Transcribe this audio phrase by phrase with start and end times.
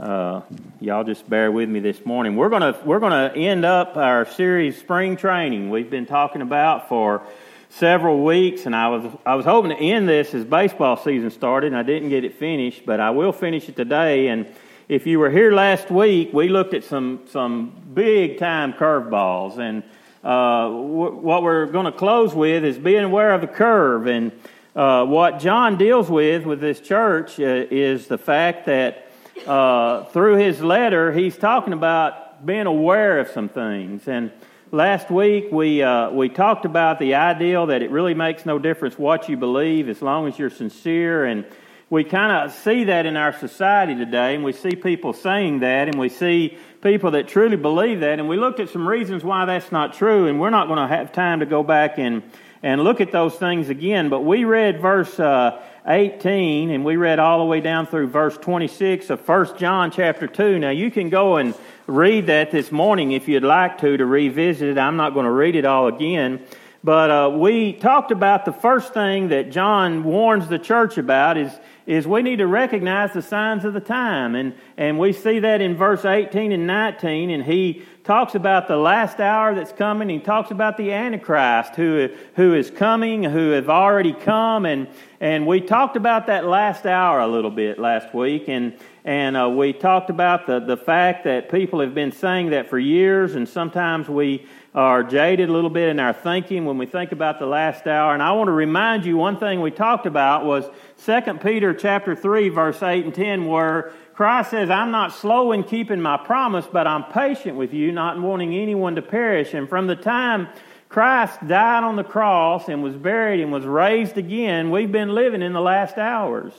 [0.00, 0.40] uh,
[0.80, 2.34] y'all just bear with me this morning.
[2.34, 5.70] We're gonna we're gonna end up our series spring training.
[5.70, 7.22] We've been talking about for
[7.72, 11.68] several weeks, and I was I was hoping to end this as baseball season started,
[11.68, 14.28] and I didn't get it finished, but I will finish it today.
[14.28, 14.46] And
[14.88, 19.82] if you were here last week, we looked at some some big time curveballs, and
[20.22, 24.06] uh, w- what we're going to close with is being aware of the curve.
[24.06, 24.32] And
[24.76, 29.10] uh, what John deals with with this church uh, is the fact that
[29.46, 34.30] uh, through his letter, he's talking about being aware of some things and
[34.74, 38.98] Last week we uh, we talked about the ideal that it really makes no difference
[38.98, 41.44] what you believe as long as you're sincere, and
[41.90, 45.88] we kind of see that in our society today, and we see people saying that,
[45.88, 49.44] and we see people that truly believe that, and we looked at some reasons why
[49.44, 52.22] that's not true, and we're not going to have time to go back and
[52.62, 54.08] and look at those things again.
[54.08, 58.38] But we read verse uh, 18, and we read all the way down through verse
[58.38, 60.58] 26 of 1 John chapter 2.
[60.60, 61.54] Now you can go and
[61.92, 64.78] read that this morning if you'd like to, to revisit it.
[64.78, 66.42] I'm not going to read it all again.
[66.82, 71.52] But uh, we talked about the first thing that John warns the church about is,
[71.86, 74.34] is we need to recognize the signs of the time.
[74.34, 77.28] And, and we see that in verse 18 and 19.
[77.28, 80.08] And he talks about the last hour that's coming.
[80.08, 84.64] He talks about the Antichrist who, who is coming, who have already come.
[84.64, 84.88] And,
[85.20, 88.48] and we talked about that last hour a little bit last week.
[88.48, 92.70] And, and uh, we talked about the, the fact that people have been saying that
[92.70, 96.86] for years, and sometimes we are jaded a little bit in our thinking when we
[96.86, 98.14] think about the last hour.
[98.14, 100.64] And I want to remind you one thing we talked about was
[101.04, 105.64] 2 Peter chapter 3, verse 8 and 10, where Christ says, I'm not slow in
[105.64, 109.52] keeping my promise, but I'm patient with you, not wanting anyone to perish.
[109.52, 110.48] And from the time
[110.88, 115.42] Christ died on the cross and was buried and was raised again, we've been living
[115.42, 116.52] in the last hours.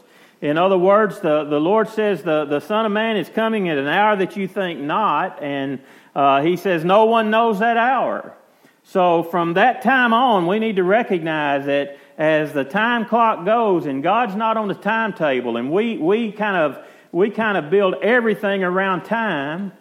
[0.43, 3.77] In other words, the, the Lord says the, the Son of Man is coming at
[3.77, 5.79] an hour that you think not, and
[6.13, 8.35] uh, He says no one knows that hour.
[8.83, 13.85] So from that time on, we need to recognize that as the time clock goes,
[13.85, 17.95] and God's not on the timetable, and we, we kind of we kind of build
[18.01, 19.71] everything around time.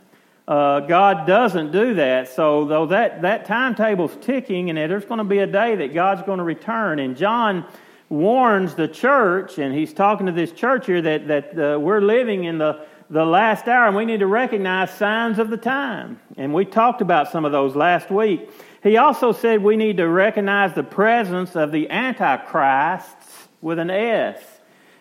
[0.46, 2.28] Uh, God doesn't do that.
[2.28, 6.22] So though that that timetable's ticking, and there's going to be a day that God's
[6.22, 7.66] going to return, and John
[8.12, 12.44] warns the church, and he's talking to this church here that, that uh, we're living
[12.44, 16.20] in the, the last hour, and we need to recognize signs of the time.
[16.36, 18.50] And we talked about some of those last week.
[18.82, 24.42] He also said we need to recognize the presence of the antichrists with an S.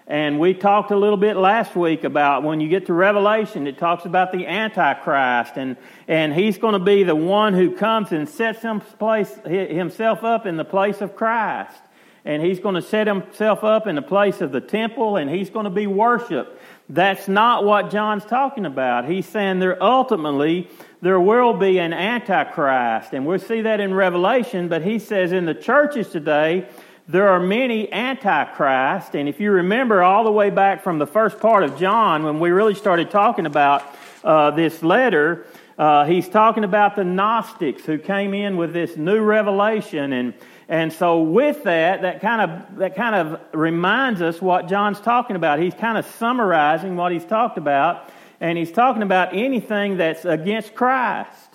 [0.07, 3.77] And we talked a little bit last week about when you get to Revelation, it
[3.77, 5.75] talks about the Antichrist, and,
[6.07, 10.65] and he's going to be the one who comes and sets himself up in the
[10.65, 11.81] place of Christ
[12.23, 15.49] and he's going to set himself up in the place of the temple and he's
[15.49, 16.57] going to be worshiped.
[16.89, 19.05] That's not what John's talking about.
[19.05, 20.69] He's saying there ultimately
[21.01, 25.45] there will be an antichrist, and we'll see that in Revelation, but he says in
[25.45, 26.67] the churches today
[27.07, 31.39] there are many antichrists, and if you remember all the way back from the first
[31.39, 33.83] part of John when we really started talking about
[34.23, 39.21] uh, this letter, uh, he's talking about the Gnostics who came in with this new
[39.21, 40.33] revelation and
[40.67, 45.35] and so with that, that kind of that kind of reminds us what John's talking
[45.35, 45.59] about.
[45.59, 50.75] He's kind of summarizing what he's talked about, and he's talking about anything that's against
[50.75, 51.49] Christ.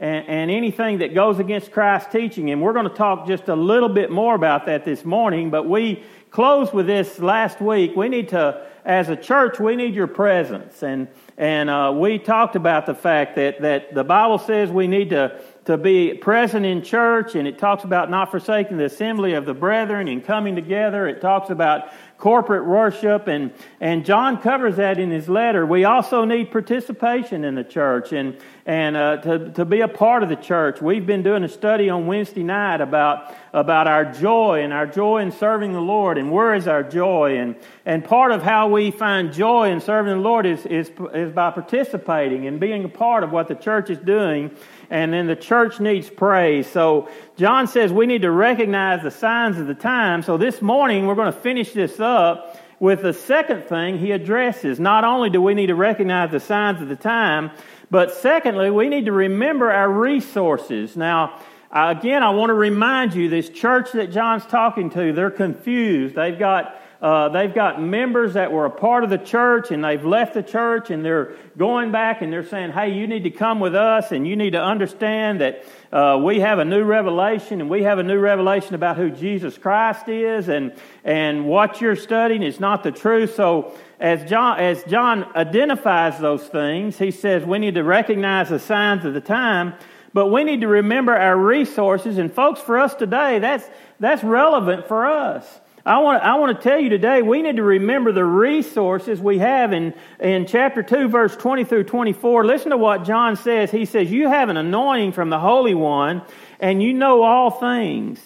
[0.00, 2.52] And, and anything that goes against Christ's teaching.
[2.52, 5.68] And we're going to talk just a little bit more about that this morning, but
[5.68, 7.96] we closed with this last week.
[7.96, 10.82] We need to, as a church, we need your presence.
[10.82, 15.10] And, and uh, we talked about the fact that, that the Bible says we need
[15.10, 15.38] to
[15.68, 19.52] to be present in church, and it talks about not forsaking the assembly of the
[19.52, 21.06] brethren and coming together.
[21.06, 25.66] It talks about corporate worship, and, and John covers that in his letter.
[25.66, 30.22] We also need participation in the church and, and uh, to, to be a part
[30.22, 30.80] of the church.
[30.80, 35.18] We've been doing a study on Wednesday night about, about our joy and our joy
[35.18, 37.36] in serving the Lord and where is our joy.
[37.36, 37.56] And,
[37.88, 41.50] and part of how we find joy in serving the Lord is, is, is by
[41.50, 44.50] participating and being a part of what the church is doing
[44.90, 46.66] and then the church needs praise.
[46.66, 47.08] So
[47.38, 50.22] John says we need to recognize the signs of the time.
[50.22, 54.78] So this morning we're going to finish this up with the second thing he addresses.
[54.78, 57.52] Not only do we need to recognize the signs of the time,
[57.90, 60.94] but secondly, we need to remember our resources.
[60.94, 61.40] Now,
[61.72, 66.16] again, I want to remind you this church that John's talking to, they're confused.
[66.16, 70.04] They've got uh, they've got members that were a part of the church and they've
[70.04, 73.60] left the church and they're going back and they're saying, hey, you need to come
[73.60, 77.70] with us and you need to understand that uh, we have a new revelation and
[77.70, 80.72] we have a new revelation about who Jesus Christ is and,
[81.04, 83.36] and what you're studying is not the truth.
[83.36, 88.58] So as John, as John identifies those things, he says we need to recognize the
[88.58, 89.74] signs of the time
[90.14, 92.18] but we need to remember our resources.
[92.18, 93.68] And folks, for us today, that's,
[94.00, 95.60] that's relevant for us.
[95.88, 99.38] I want, I want to tell you today, we need to remember the resources we
[99.38, 102.44] have in, in chapter 2, verse 20 through 24.
[102.44, 103.70] Listen to what John says.
[103.70, 106.20] He says, You have an anointing from the Holy One,
[106.60, 108.20] and you know all things.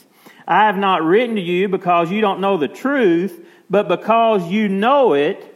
[0.44, 4.68] I have not written to you because you don't know the truth, but because you
[4.68, 5.48] know it,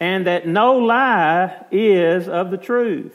[0.00, 3.12] and that no lie is of the truth.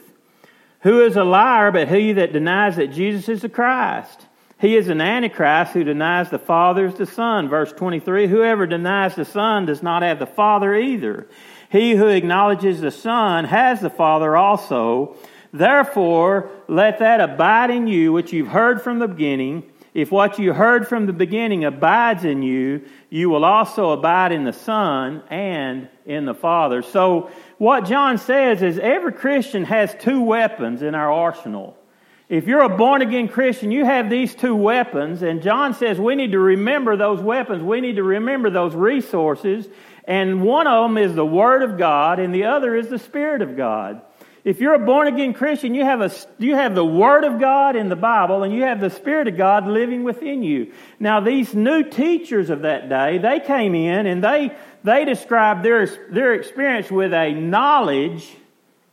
[0.82, 4.26] Who is a liar but he that denies that Jesus is the Christ?
[4.58, 7.48] He is an antichrist who denies the Father is the Son.
[7.48, 11.28] Verse 23 Whoever denies the Son does not have the Father either.
[11.70, 15.16] He who acknowledges the Son has the Father also.
[15.52, 19.64] Therefore, let that abide in you which you've heard from the beginning.
[19.92, 24.44] If what you heard from the beginning abides in you, you will also abide in
[24.44, 26.82] the Son and in the Father.
[26.82, 31.78] So, what John says is every Christian has two weapons in our arsenal.
[32.28, 36.16] If you're a born again Christian, you have these two weapons, and John says we
[36.16, 37.62] need to remember those weapons.
[37.62, 39.68] We need to remember those resources,
[40.04, 43.42] and one of them is the Word of God, and the other is the Spirit
[43.42, 44.02] of God.
[44.42, 47.76] If you're a born again Christian, you have, a, you have the Word of God
[47.76, 50.72] in the Bible, and you have the Spirit of God living within you.
[50.98, 54.50] Now, these new teachers of that day, they came in and they,
[54.82, 58.36] they described their, their experience with a knowledge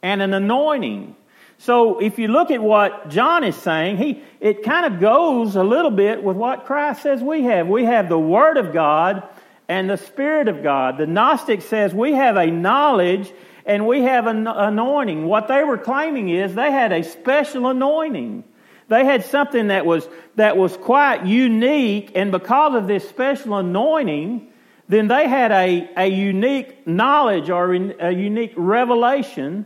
[0.04, 1.16] and an anointing.
[1.64, 5.64] So if you look at what John is saying, he, it kind of goes a
[5.64, 7.70] little bit with what Christ says we have.
[7.70, 9.24] We have the Word of God
[9.70, 10.98] and the Spirit of God.
[10.98, 13.32] The Gnostic says we have a knowledge
[13.66, 15.26] and we have an anointing.
[15.26, 18.44] What they were claiming is they had a special anointing.
[18.90, 20.06] They had something that was,
[20.36, 24.52] that was quite unique, and because of this special anointing,
[24.90, 29.66] then they had a, a unique knowledge or a unique revelation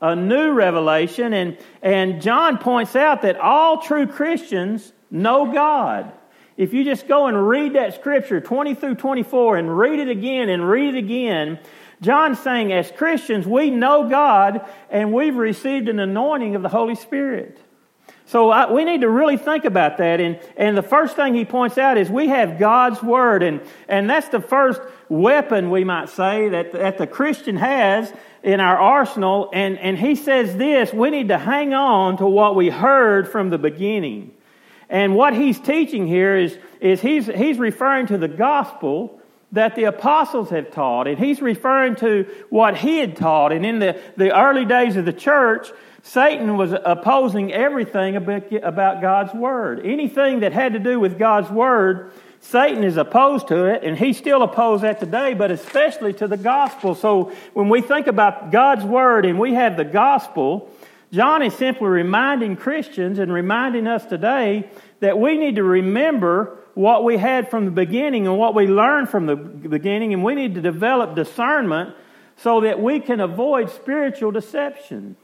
[0.00, 1.32] a new revelation.
[1.32, 6.12] And, and John points out that all true Christians know God.
[6.56, 10.48] If you just go and read that scripture, 20 through 24, and read it again
[10.48, 11.58] and read it again,
[12.00, 16.94] John's saying, as Christians, we know God and we've received an anointing of the Holy
[16.94, 17.60] Spirit.
[18.28, 20.20] So I, we need to really think about that.
[20.20, 23.42] And, and the first thing he points out is we have God's Word.
[23.42, 28.60] And, and that's the first weapon, we might say, that, that the Christian has in
[28.60, 29.48] our arsenal.
[29.54, 33.48] And, and he says this we need to hang on to what we heard from
[33.48, 34.34] the beginning.
[34.90, 39.22] And what he's teaching here is, is he's, he's referring to the gospel
[39.52, 41.08] that the apostles have taught.
[41.08, 43.52] And he's referring to what he had taught.
[43.52, 45.68] And in the, the early days of the church,
[46.08, 49.84] Satan was opposing everything about God's Word.
[49.84, 54.14] Anything that had to do with God's Word, Satan is opposed to it, and he
[54.14, 56.94] still opposes that today, but especially to the gospel.
[56.94, 60.70] So when we think about God's Word and we have the gospel,
[61.12, 67.04] John is simply reminding Christians and reminding us today that we need to remember what
[67.04, 70.54] we had from the beginning and what we learned from the beginning, and we need
[70.54, 71.94] to develop discernment
[72.36, 75.14] so that we can avoid spiritual deception.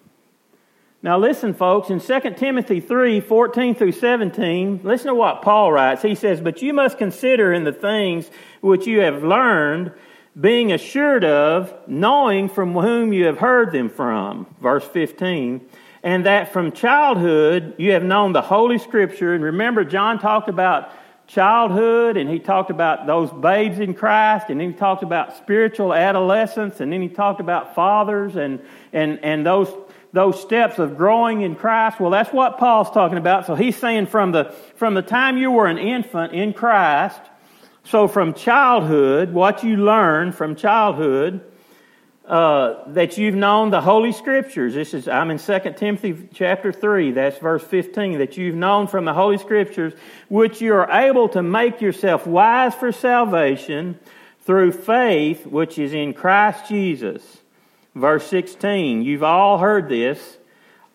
[1.05, 6.01] Now, listen, folks, in 2 Timothy 3 14 through 17, listen to what Paul writes.
[6.01, 8.31] He says, But you must consider in the things
[8.63, 9.93] which you have learned,
[10.41, 14.47] being assured of, knowing from whom you have heard them from.
[14.63, 15.61] Verse 15.
[16.03, 19.35] And that from childhood you have known the Holy Scripture.
[19.35, 20.91] And remember, John talked about
[21.27, 25.93] childhood and he talked about those babes in Christ and then he talked about spiritual
[25.93, 28.61] adolescence and then he talked about fathers and,
[28.93, 29.69] and, and those
[30.15, 31.99] those steps of growing in Christ.
[31.99, 33.47] Well, that's what Paul's talking about.
[33.47, 37.21] So he's saying from the, from the time you were an infant in Christ
[37.83, 41.43] So, from childhood, what you learn from childhood,
[42.25, 44.73] uh, that you've known the Holy Scriptures.
[44.73, 49.05] This is I'm in 2 Timothy chapter 3, that's verse 15, that you've known from
[49.05, 49.93] the Holy Scriptures,
[50.29, 53.99] which you are able to make yourself wise for salvation
[54.47, 57.44] through faith which is in Christ Jesus.
[57.95, 60.39] Verse 16, you've all heard this.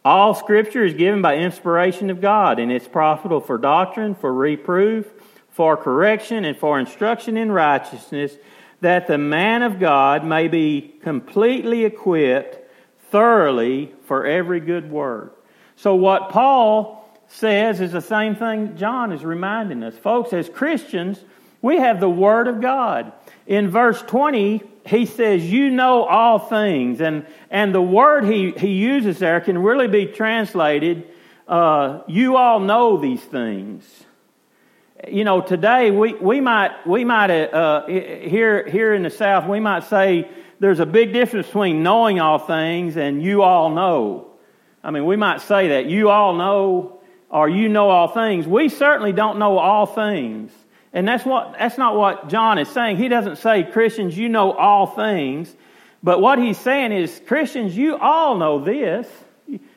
[0.04, 5.08] All Scripture is given by inspiration of God, and it's profitable for doctrine, for reproof,
[5.50, 8.36] for correction, and for instruction in righteousness
[8.82, 12.58] that the man of God may be completely equipped
[13.12, 15.46] thoroughly for every good work.
[15.76, 19.98] So, what Paul says is the same thing John is reminding us.
[19.98, 21.24] Folks, as Christians,
[21.62, 23.12] we have the Word of God.
[23.48, 27.02] In verse 20, he says, You know all things.
[27.02, 31.08] And, and the word he, he uses there can really be translated,
[31.48, 34.06] uh, You all know these things
[35.08, 39.60] you know, today we, we might, we might uh, here, here in the South, we
[39.60, 40.30] might say
[40.60, 44.32] there's a big difference between knowing all things and you all know.
[44.84, 48.48] I mean, we might say that you all know or you know all things.
[48.48, 50.52] We certainly don't know all things.
[50.92, 52.98] And that's, what, that's not what John is saying.
[52.98, 55.56] He doesn't say, Christians, you know all things.
[56.02, 59.08] But what he's saying is, Christians, you all know this.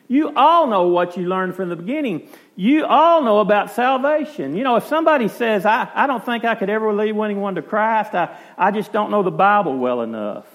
[0.07, 2.29] You all know what you learned from the beginning.
[2.55, 4.55] You all know about salvation.
[4.55, 7.61] You know, if somebody says, I, I don't think I could ever lead anyone to
[7.61, 10.45] Christ, I, I just don't know the Bible well enough.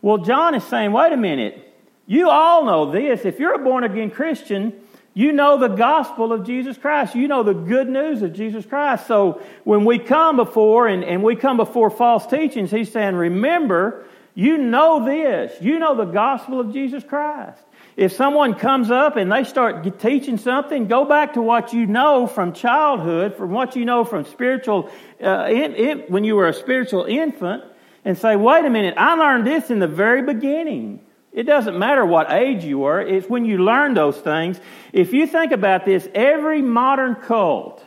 [0.00, 1.68] Well, John is saying, wait a minute.
[2.06, 3.24] You all know this.
[3.24, 4.81] If you're a born again Christian,
[5.14, 7.14] you know the gospel of Jesus Christ.
[7.14, 9.06] You know the good news of Jesus Christ.
[9.06, 14.06] So when we come before and, and we come before false teachings, he's saying, remember,
[14.34, 15.52] you know this.
[15.60, 17.62] You know the gospel of Jesus Christ.
[17.94, 22.26] If someone comes up and they start teaching something, go back to what you know
[22.26, 24.90] from childhood, from what you know from spiritual,
[25.22, 27.64] uh, in, in, when you were a spiritual infant,
[28.04, 31.04] and say, wait a minute, I learned this in the very beginning.
[31.32, 34.60] It doesn't matter what age you were, it's when you learn those things.
[34.92, 37.82] If you think about this, every modern cult,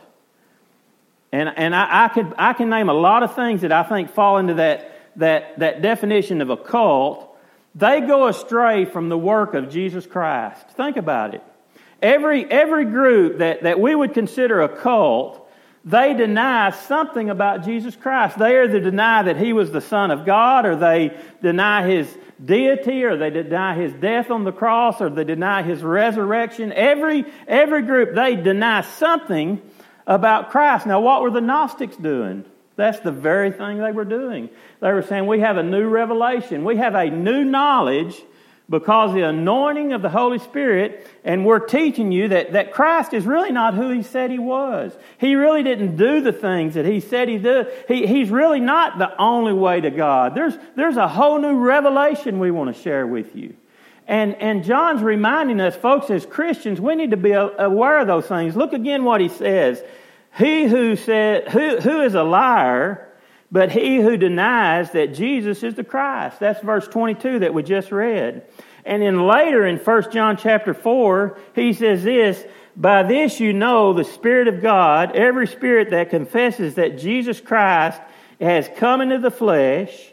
[1.32, 4.10] and, and I, I, could, I can name a lot of things that I think
[4.10, 7.36] fall into that, that, that definition of a cult,
[7.74, 10.68] they go astray from the work of Jesus Christ.
[10.70, 11.42] Think about it.
[12.02, 15.46] Every, every group that, that we would consider a cult,
[15.84, 18.38] they deny something about Jesus Christ.
[18.38, 23.04] They either deny that he was the Son of God, or they deny his deity,
[23.04, 26.72] or they deny his death on the cross, or they deny his resurrection.
[26.72, 29.60] Every, every group, they deny something
[30.06, 30.86] about Christ.
[30.86, 32.44] Now, what were the Gnostics doing?
[32.76, 34.50] That's the very thing they were doing.
[34.80, 36.64] They were saying, We have a new revelation.
[36.64, 38.22] We have a new knowledge
[38.68, 43.24] because the anointing of the Holy Spirit, and we're teaching you that, that Christ is
[43.24, 44.92] really not who he said he was.
[45.18, 47.68] He really didn't do the things that he said he did.
[47.86, 50.34] He, he's really not the only way to God.
[50.34, 53.54] There's, there's a whole new revelation we want to share with you.
[54.08, 58.26] And, and John's reminding us, folks, as Christians, we need to be aware of those
[58.26, 58.56] things.
[58.56, 59.82] Look again what he says.
[60.36, 63.05] He who said, who, who is a liar,
[63.50, 66.40] but he who denies that Jesus is the Christ.
[66.40, 68.46] That's verse 22 that we just read.
[68.84, 72.44] And then later in 1 John chapter 4, he says this,
[72.76, 78.00] by this you know the Spirit of God, every spirit that confesses that Jesus Christ
[78.40, 80.12] has come into the flesh,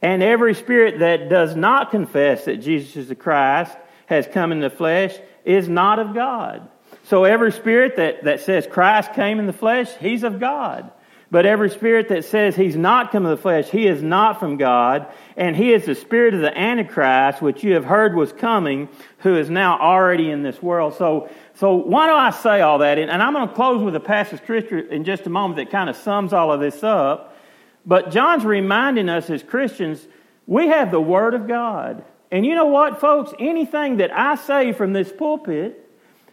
[0.00, 4.60] and every spirit that does not confess that Jesus is the Christ has come in
[4.60, 6.68] the flesh is not of God.
[7.04, 10.90] So every spirit that, that says Christ came in the flesh, he's of God.
[11.30, 14.56] But every spirit that says he's not come of the flesh, he is not from
[14.56, 15.06] God,
[15.36, 19.36] and he is the spirit of the Antichrist, which you have heard was coming, who
[19.36, 20.94] is now already in this world.
[20.94, 22.98] So, so why do I say all that?
[22.98, 25.90] And I'm going to close with a passage scripture in just a moment that kind
[25.90, 27.36] of sums all of this up.
[27.84, 30.06] But John's reminding us as Christians,
[30.46, 32.04] we have the Word of God.
[32.30, 33.32] And you know what, folks?
[33.38, 35.90] Anything that I say from this pulpit,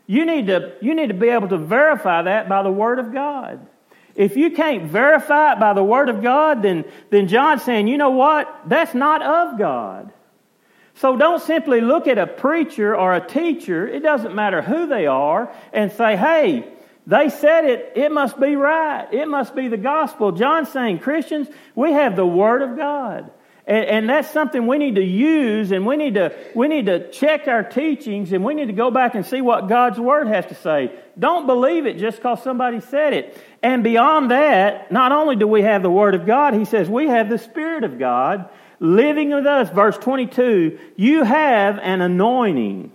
[0.07, 3.11] you need to, you need to be able to verify that by the Word of
[3.11, 3.67] God.
[4.15, 7.97] If you can't verify it by the Word of God, then, then John's saying, you
[7.97, 8.61] know what?
[8.65, 10.13] That's not of God.
[10.95, 15.07] So don't simply look at a preacher or a teacher, it doesn't matter who they
[15.07, 16.71] are, and say, hey,
[17.05, 19.07] they said it, it must be right.
[19.11, 20.31] It must be the gospel.
[20.31, 23.29] John's saying, Christians, we have the Word of God.
[23.67, 27.09] And, and, that's something we need to use and we need to, we need to
[27.09, 30.45] check our teachings and we need to go back and see what God's Word has
[30.47, 30.91] to say.
[31.17, 33.37] Don't believe it just because somebody said it.
[33.63, 37.07] And beyond that, not only do we have the Word of God, he says we
[37.07, 39.69] have the Spirit of God living with us.
[39.71, 42.91] Verse 22, you have an anointing.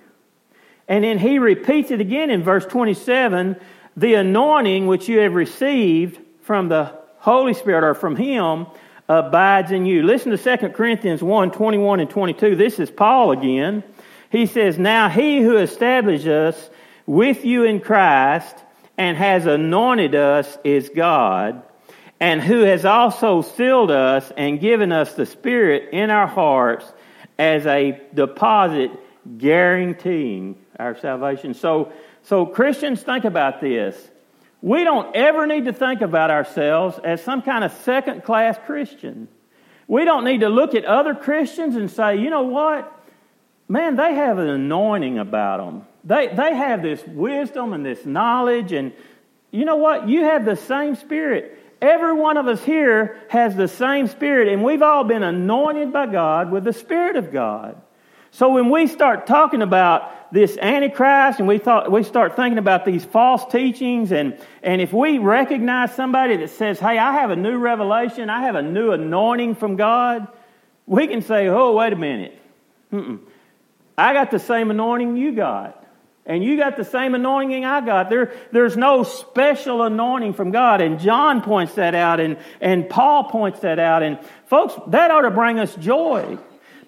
[0.86, 3.56] And then he repeats it again in verse 27
[3.96, 8.66] the anointing which you have received from the Holy Spirit, or from Him,
[9.10, 10.04] abides in you.
[10.04, 12.54] Listen to 2 Corinthians 1 21 and 22.
[12.54, 13.82] This is Paul again.
[14.30, 16.70] He says, Now he who established us
[17.06, 18.56] with you in Christ
[18.96, 21.62] and has anointed us is God,
[22.20, 26.84] and who has also sealed us and given us the Spirit in our hearts
[27.36, 28.92] as a deposit
[29.38, 31.54] guaranteeing our salvation.
[31.54, 33.96] So, so Christians, think about this.
[34.62, 39.28] We don't ever need to think about ourselves as some kind of second class Christian.
[39.88, 42.96] We don't need to look at other Christians and say, you know what?
[43.68, 45.86] Man, they have an anointing about them.
[46.04, 48.92] They, they have this wisdom and this knowledge, and
[49.50, 50.08] you know what?
[50.08, 51.58] You have the same spirit.
[51.80, 56.06] Every one of us here has the same spirit, and we've all been anointed by
[56.06, 57.80] God with the Spirit of God.
[58.32, 62.84] So when we start talking about this Antichrist and we, thought, we start thinking about
[62.84, 67.36] these false teachings, and, and if we recognize somebody that says, Hey, I have a
[67.36, 70.28] new revelation, I have a new anointing from God,
[70.86, 72.40] we can say, Oh, wait a minute.
[72.92, 73.20] Mm-mm.
[73.96, 75.76] I got the same anointing you got.
[76.26, 78.08] And you got the same anointing I got.
[78.08, 80.80] There, there's no special anointing from God.
[80.80, 84.02] And John points that out, and, and Paul points that out.
[84.02, 86.38] And folks, that ought to bring us joy.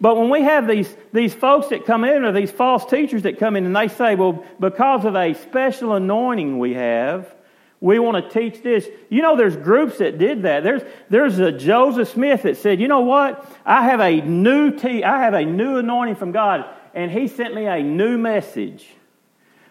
[0.02, 3.38] But when we have these, these folks that come in, or these false teachers that
[3.38, 7.32] come in, and they say, well, because of a special anointing we have,
[7.80, 8.88] we want to teach this.
[9.10, 10.64] You know, there's groups that did that.
[10.64, 13.48] There's, there's a Joseph Smith that said, you know what?
[13.64, 17.54] I have a new te- I have a new anointing from God, and he sent
[17.54, 18.84] me a new message.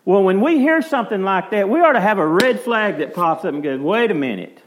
[0.06, 3.14] Well, when we hear something like that, we ought to have a red flag that
[3.14, 4.62] pops up and goes, wait a minute.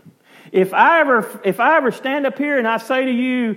[0.52, 3.56] If I ever, if I ever stand up here and I say to you,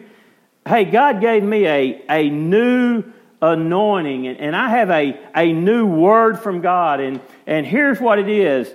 [0.68, 3.04] hey, God gave me a, a new
[3.42, 8.20] anointing and, and I have a, a new word from God, and, and here's what
[8.20, 8.72] it is.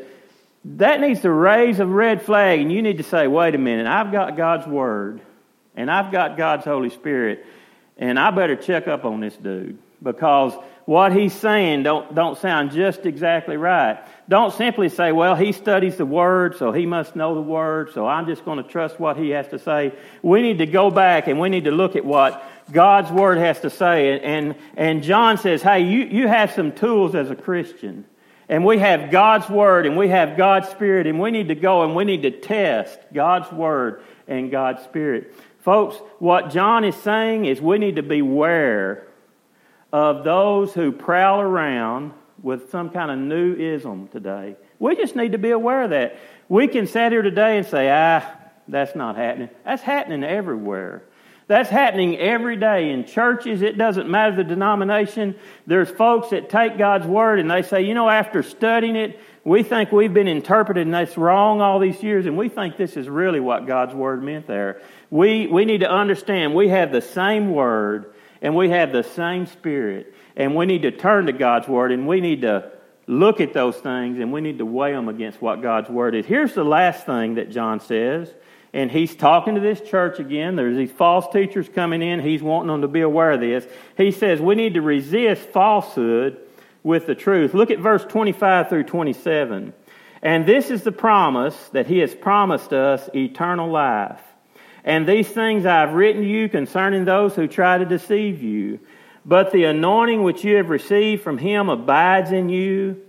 [0.64, 3.86] That needs to raise a red flag, and you need to say, wait a minute,
[3.86, 5.20] I've got God's word,
[5.74, 7.44] and I've got God's Holy Spirit,
[7.98, 10.54] and I better check up on this dude because
[10.92, 13.98] what he's saying don't, don't sound just exactly right.
[14.28, 18.06] Don't simply say, well, he studies the Word, so he must know the Word, so
[18.06, 19.94] I'm just going to trust what he has to say.
[20.20, 23.58] We need to go back and we need to look at what God's Word has
[23.60, 24.20] to say.
[24.22, 28.04] And, and John says, hey, you, you have some tools as a Christian.
[28.50, 31.84] And we have God's Word and we have God's Spirit, and we need to go
[31.84, 35.34] and we need to test God's Word and God's Spirit.
[35.60, 39.06] Folks, what John is saying is we need to beware
[39.92, 44.56] of those who prowl around with some kind of new ism today.
[44.78, 46.18] We just need to be aware of that.
[46.48, 48.28] We can sit here today and say, ah,
[48.66, 49.50] that's not happening.
[49.64, 51.04] That's happening everywhere.
[51.46, 53.62] That's happening every day in churches.
[53.62, 55.34] It doesn't matter the denomination.
[55.66, 59.62] There's folks that take God's word and they say, you know, after studying it, we
[59.62, 63.08] think we've been interpreted and that's wrong all these years, and we think this is
[63.08, 64.80] really what God's word meant there.
[65.10, 69.46] We, we need to understand we have the same word and we have the same
[69.46, 70.14] spirit.
[70.36, 72.70] And we need to turn to God's Word and we need to
[73.06, 76.26] look at those things and we need to weigh them against what God's Word is.
[76.26, 78.32] Here's the last thing that John says.
[78.74, 80.56] And he's talking to this church again.
[80.56, 82.20] There's these false teachers coming in.
[82.20, 83.66] He's wanting them to be aware of this.
[83.96, 86.38] He says we need to resist falsehood
[86.82, 87.54] with the truth.
[87.54, 89.74] Look at verse 25 through 27.
[90.22, 94.20] And this is the promise that he has promised us eternal life.
[94.84, 98.80] And these things I have written you concerning those who try to deceive you.
[99.24, 103.00] But the anointing which you have received from him abides in you,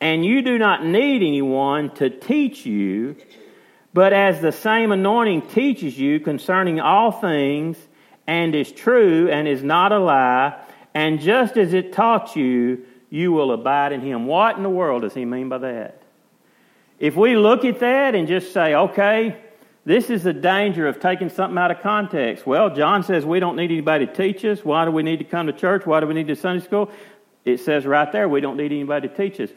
[0.00, 3.16] and you do not need anyone to teach you,
[3.92, 7.76] but as the same anointing teaches you concerning all things,
[8.26, 10.58] and is true and is not a lie,
[10.94, 14.26] and just as it taught you, you will abide in him.
[14.26, 16.02] What in the world does he mean by that?
[16.98, 19.36] If we look at that and just say, okay,
[19.88, 22.46] this is the danger of taking something out of context.
[22.46, 24.62] Well, John says we don't need anybody to teach us.
[24.62, 25.86] Why do we need to come to church?
[25.86, 26.90] Why do we need to Sunday school?
[27.46, 29.48] It says right there we don't need anybody to teach us.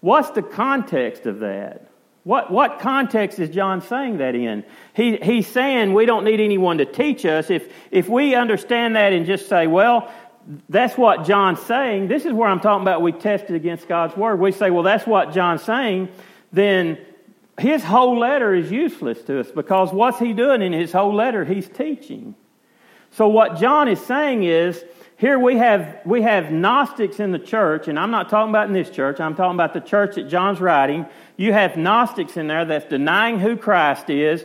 [0.00, 1.86] What's the context of that?
[2.24, 4.64] What, what context is John saying that in?
[4.94, 7.50] He, he's saying we don't need anyone to teach us.
[7.50, 10.12] If, if we understand that and just say, well,
[10.68, 14.16] that's what John's saying, this is where I'm talking about we test it against God's
[14.16, 14.40] word.
[14.40, 16.08] We say, well, that's what John's saying,
[16.50, 16.98] then
[17.58, 21.44] his whole letter is useless to us because what's he doing in his whole letter?
[21.44, 22.34] He's teaching.
[23.12, 24.82] So what John is saying is,
[25.16, 28.72] here we have we have Gnostics in the church, and I'm not talking about in
[28.72, 31.04] this church, I'm talking about the church that John's writing.
[31.36, 34.44] You have Gnostics in there that's denying who Christ is.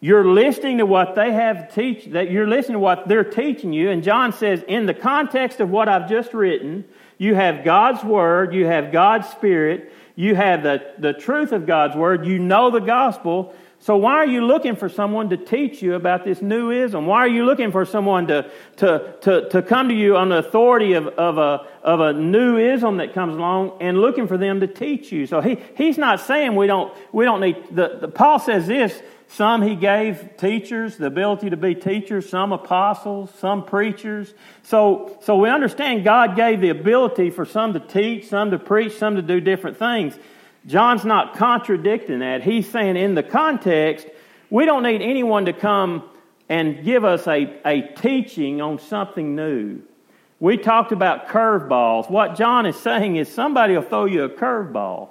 [0.00, 3.90] You're listening to what they have teach, that you're listening to what they're teaching you,
[3.90, 6.84] and John says, in the context of what I've just written,
[7.18, 11.96] you have God's Word, you have God's Spirit, you have the, the truth of God's
[11.96, 13.54] word, you know the gospel.
[13.78, 17.04] So why are you looking for someone to teach you about this new ism?
[17.06, 20.36] Why are you looking for someone to, to, to, to come to you on the
[20.36, 24.60] authority of, of, a, of a new ism that comes along and looking for them
[24.60, 25.26] to teach you?
[25.26, 29.02] So he, he's not saying we don't, we don't need, the, the, Paul says this,
[29.32, 34.34] some he gave teachers, the ability to be teachers, some apostles, some preachers.
[34.62, 38.92] So, so we understand God gave the ability for some to teach, some to preach,
[38.92, 40.18] some to do different things.
[40.66, 42.42] John's not contradicting that.
[42.42, 44.06] He's saying in the context,
[44.50, 46.04] we don't need anyone to come
[46.50, 49.80] and give us a, a teaching on something new.
[50.40, 52.10] We talked about curveballs.
[52.10, 55.08] What John is saying is somebody will throw you a curveball.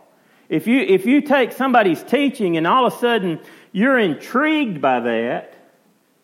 [0.52, 3.40] If you, if you take somebody's teaching and all of a sudden
[3.72, 5.56] you're intrigued by that,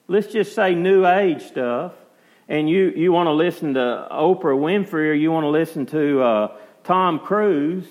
[0.09, 1.93] let's just say new age stuff,
[2.49, 6.21] and you, you want to listen to Oprah Winfrey or you want to listen to
[6.21, 7.87] uh, Tom Cruise,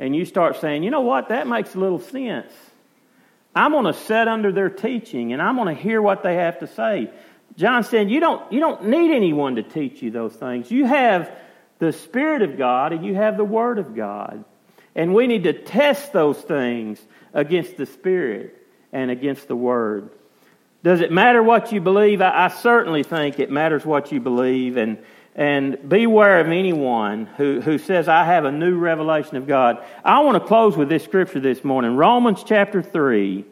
[0.00, 2.52] and you start saying, you know what, that makes a little sense.
[3.54, 6.58] I'm going to sit under their teaching and I'm going to hear what they have
[6.58, 7.08] to say.
[7.56, 10.72] John said, you don't, you don't need anyone to teach you those things.
[10.72, 11.30] You have
[11.78, 14.44] the Spirit of God and you have the Word of God.
[14.94, 17.00] And we need to test those things
[17.32, 18.54] against the Spirit
[18.92, 20.10] and against the Word.
[20.82, 22.20] Does it matter what you believe?
[22.20, 24.76] I, I certainly think it matters what you believe.
[24.76, 24.98] And
[25.34, 29.82] and beware of anyone who, who says, I have a new revelation of God.
[30.04, 33.44] I want to close with this scripture this morning Romans chapter 3,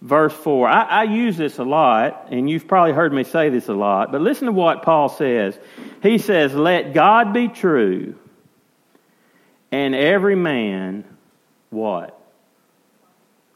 [0.00, 0.68] verse 4.
[0.68, 4.10] I, I use this a lot, and you've probably heard me say this a lot,
[4.10, 5.56] but listen to what Paul says.
[6.02, 8.16] He says, Let God be true,
[9.72, 11.04] and every man,
[11.70, 12.18] what?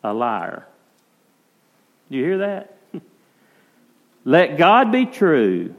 [0.02, 0.66] A liar.
[2.10, 2.76] Do you hear that?
[4.24, 5.74] Let God be true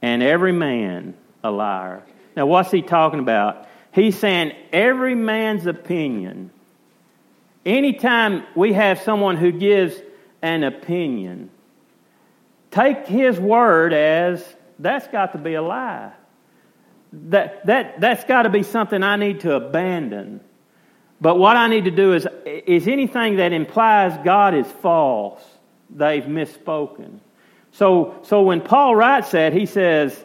[0.00, 2.02] and every man a liar.
[2.36, 3.66] Now, what's he talking about?
[3.90, 6.50] He's saying every man's opinion.
[7.66, 10.00] Anytime we have someone who gives
[10.40, 11.50] an opinion,
[12.70, 14.44] take his word as
[14.78, 16.12] that's got to be a lie.
[17.12, 20.40] That, that, that's got to be something I need to abandon.
[21.20, 25.42] But what I need to do is, is anything that implies God is false,
[25.90, 27.18] they've misspoken.
[27.72, 30.24] So, so when Paul writes that, he says,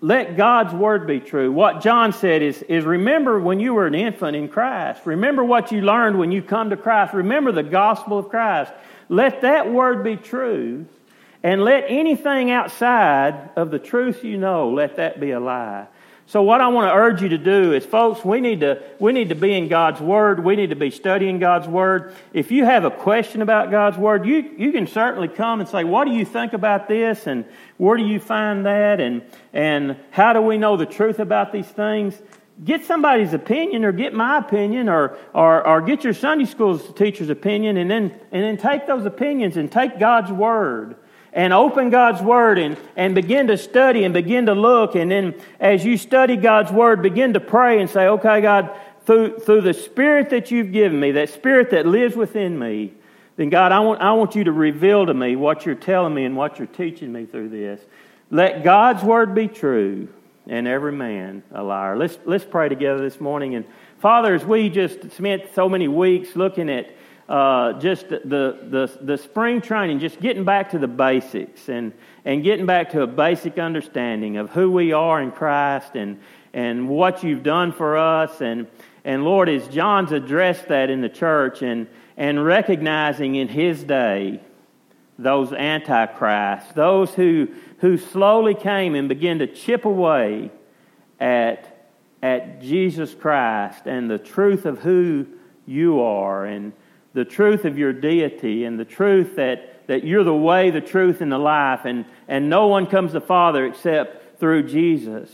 [0.00, 1.50] let God's word be true.
[1.50, 5.04] What John said is, is remember when you were an infant in Christ.
[5.04, 7.12] Remember what you learned when you come to Christ.
[7.12, 8.72] Remember the gospel of Christ.
[9.08, 10.86] Let that word be true.
[11.42, 15.86] And let anything outside of the truth you know, let that be a lie.
[16.28, 19.12] So what I want to urge you to do is, folks, we need to, we
[19.12, 20.44] need to be in God's Word.
[20.44, 22.14] We need to be studying God's Word.
[22.32, 25.84] If you have a question about God's Word, you, you can certainly come and say,
[25.84, 27.28] what do you think about this?
[27.28, 27.44] And
[27.76, 28.98] where do you find that?
[28.98, 29.22] And,
[29.52, 32.20] and how do we know the truth about these things?
[32.64, 37.30] Get somebody's opinion or get my opinion or, or, or get your Sunday school teacher's
[37.30, 40.96] opinion and then, and then take those opinions and take God's Word
[41.36, 44.94] and open God's Word and, and begin to study and begin to look.
[44.94, 49.38] And then as you study God's Word, begin to pray and say, okay, God, through,
[49.40, 52.94] through the Spirit that you've given me, that Spirit that lives within me,
[53.36, 56.24] then God, I want, I want you to reveal to me what you're telling me
[56.24, 57.82] and what you're teaching me through this.
[58.30, 60.08] Let God's Word be true
[60.46, 61.98] and every man a liar.
[61.98, 63.56] Let's, let's pray together this morning.
[63.56, 63.66] And
[63.98, 66.96] Father, as we just spent so many weeks looking at
[67.28, 71.92] uh, just the, the, the spring training, just getting back to the basics and,
[72.24, 76.20] and getting back to a basic understanding of who we are in Christ and,
[76.52, 78.40] and what you've done for us.
[78.40, 78.68] And,
[79.04, 84.40] and Lord, as John's addressed that in the church and, and recognizing in his day
[85.18, 90.52] those antichrists, those who, who slowly came and began to chip away
[91.18, 91.88] at,
[92.22, 95.26] at Jesus Christ and the truth of who
[95.66, 96.72] you are and
[97.16, 101.22] the truth of your deity and the truth that, that you're the way, the truth,
[101.22, 105.30] and the life, and, and no one comes to Father except through Jesus.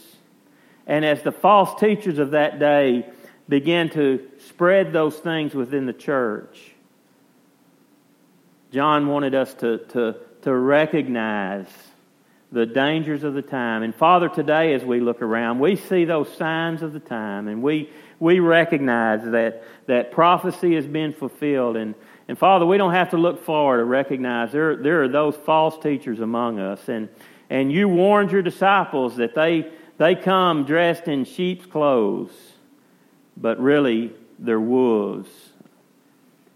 [0.86, 3.04] And as the false teachers of that day
[3.48, 6.70] began to spread those things within the church,
[8.70, 11.66] John wanted us to, to, to recognize
[12.52, 13.82] the dangers of the time.
[13.82, 17.60] And Father, today as we look around, we see those signs of the time, and
[17.60, 17.90] we,
[18.22, 21.76] we recognize that, that prophecy has been fulfilled.
[21.76, 21.96] And,
[22.28, 25.76] and Father, we don't have to look forward to recognize there, there are those false
[25.82, 26.88] teachers among us.
[26.88, 27.08] And,
[27.50, 32.30] and you warned your disciples that they, they come dressed in sheep's clothes,
[33.36, 35.28] but really they're wolves.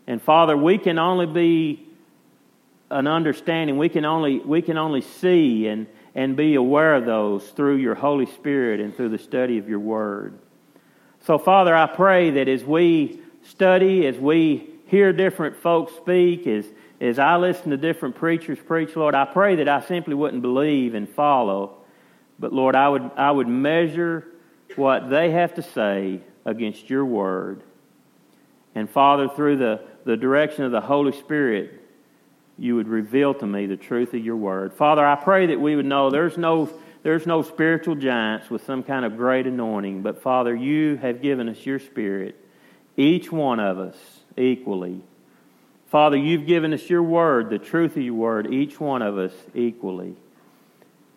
[0.06, 1.84] And Father, we can only be
[2.92, 7.44] an understanding, we can only, we can only see and, and be aware of those
[7.48, 10.38] through your Holy Spirit and through the study of your Word.
[11.26, 16.66] So, Father, I pray that as we study, as we hear different folks speak, as,
[17.00, 20.94] as I listen to different preachers preach, Lord, I pray that I simply wouldn't believe
[20.94, 21.78] and follow,
[22.38, 24.24] but Lord, I would, I would measure
[24.76, 27.64] what they have to say against your word.
[28.76, 31.82] And Father, through the, the direction of the Holy Spirit,
[32.56, 34.72] you would reveal to me the truth of your word.
[34.72, 36.70] Father, I pray that we would know there's no,
[37.06, 41.48] there's no spiritual giants with some kind of great anointing, but Father, you have given
[41.48, 42.34] us your spirit,
[42.96, 43.94] each one of us
[44.36, 45.00] equally.
[45.86, 49.32] Father, you've given us your word, the truth of your word, each one of us
[49.54, 50.16] equally.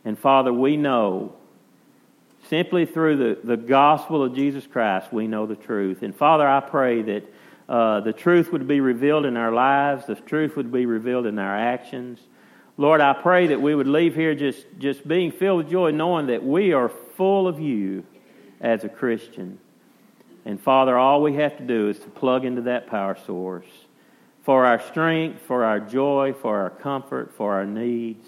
[0.05, 1.33] And Father, we know
[2.49, 6.03] simply through the, the gospel of Jesus Christ, we know the truth.
[6.03, 7.33] And Father, I pray that
[7.67, 11.39] uh, the truth would be revealed in our lives, the truth would be revealed in
[11.39, 12.19] our actions.
[12.79, 16.27] Lord, I pray that we would leave here just, just being filled with joy, knowing
[16.27, 18.05] that we are full of you
[18.61, 19.59] as a Christian.
[20.45, 23.67] And Father, all we have to do is to plug into that power source
[24.43, 28.25] for our strength, for our joy, for our comfort, for our needs.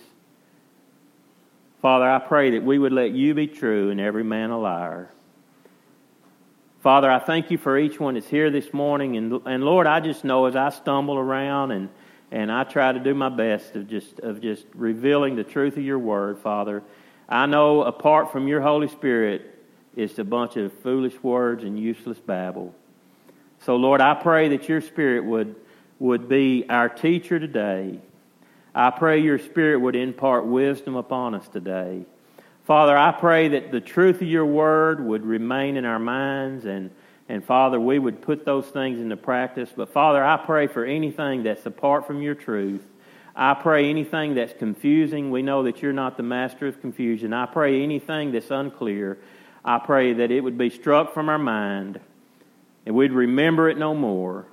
[1.82, 5.10] Father, I pray that we would let you be true and every man a liar.
[6.82, 9.16] Father, I thank you for each one that's here this morning.
[9.16, 11.88] And, and Lord, I just know as I stumble around and,
[12.32, 15.84] and I try to do my best of just, of just revealing the truth of
[15.84, 16.84] your word, Father,
[17.28, 19.48] I know apart from your Holy Spirit,
[19.96, 22.74] it's a bunch of foolish words and useless babble.
[23.60, 25.56] So, Lord, I pray that your Spirit would,
[26.00, 28.00] would be our teacher today
[28.74, 32.06] I pray your Spirit would impart wisdom upon us today.
[32.64, 36.92] Father, I pray that the truth of your word would remain in our minds and,
[37.32, 39.70] and Father, we would put those things into practice.
[39.74, 42.86] But Father, I pray for anything that's apart from your truth.
[43.34, 45.32] I pray anything that's confusing.
[45.32, 47.32] We know that you're not the master of confusion.
[47.32, 49.18] I pray anything that's unclear.
[49.64, 52.02] I pray that it would be struck from our mind
[52.86, 54.48] and we'd remember it no more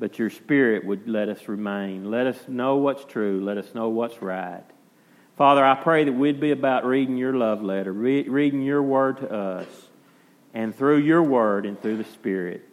[0.00, 2.10] but your Spirit would let us remain.
[2.10, 3.40] Let us know what's true.
[3.44, 4.64] Let us know what's right.
[5.36, 9.18] Father, I pray that we'd be about reading your love letter, re- reading your word
[9.18, 9.66] to us,
[10.54, 12.66] and through your word and through the Spirit,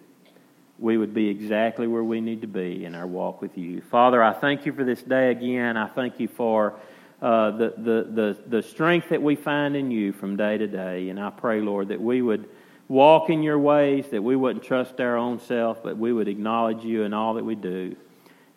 [0.79, 3.81] we would be exactly where we need to be in our walk with you.
[3.81, 5.77] Father, I thank you for this day again.
[5.77, 6.75] I thank you for
[7.21, 11.09] uh, the, the, the, the strength that we find in you from day to day.
[11.09, 12.47] And I pray, Lord, that we would
[12.87, 16.83] walk in your ways, that we wouldn't trust our own self, but we would acknowledge
[16.83, 17.95] you in all that we do,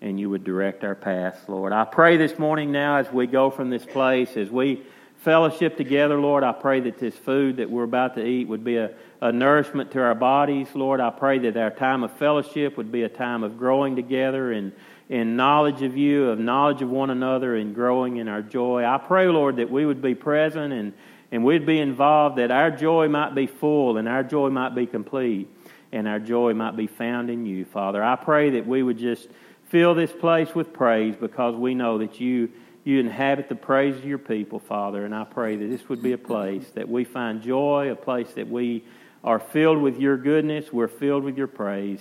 [0.01, 1.73] and you would direct our paths, Lord.
[1.73, 4.83] I pray this morning now as we go from this place, as we
[5.21, 8.77] fellowship together, Lord, I pray that this food that we're about to eat would be
[8.77, 11.01] a, a nourishment to our bodies, Lord.
[11.01, 14.73] I pray that our time of fellowship would be a time of growing together and
[15.09, 18.85] in knowledge of you, of knowledge of one another, and growing in our joy.
[18.85, 20.93] I pray, Lord, that we would be present and
[21.33, 24.87] and we'd be involved that our joy might be full and our joy might be
[24.87, 25.49] complete
[25.93, 28.03] and our joy might be found in you, Father.
[28.03, 29.29] I pray that we would just
[29.69, 32.51] fill this place with praise because we know that you
[32.85, 36.13] you inhabit the praise of your people, Father, and I pray that this would be
[36.13, 38.85] a place that we find joy, a place that we
[39.23, 42.01] are filled with your goodness, we're filled with your praise.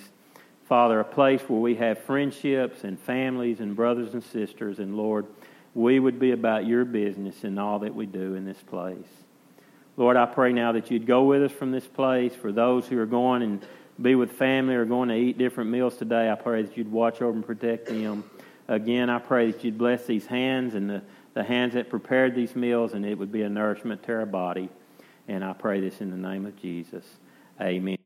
[0.67, 5.25] Father, a place where we have friendships and families and brothers and sisters, and Lord,
[5.73, 9.07] we would be about your business in all that we do in this place.
[9.97, 12.33] Lord, I pray now that you'd go with us from this place.
[12.33, 13.65] For those who are going and
[14.01, 17.21] be with family or going to eat different meals today, I pray that you'd watch
[17.21, 18.23] over and protect them.
[18.69, 21.01] Again, I pray that you'd bless these hands and the,
[21.33, 24.69] the hands that prepared these meals, and it would be a nourishment to our body.
[25.27, 27.03] And I pray this in the name of Jesus.
[27.59, 27.97] Amen.